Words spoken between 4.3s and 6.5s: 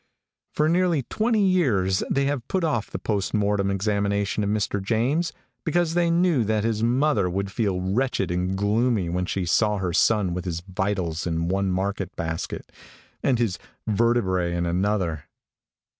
of Mr. James, because they knew